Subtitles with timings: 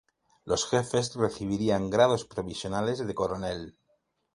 [0.45, 3.77] Los jefes recibirían grados provisionales de Coronel.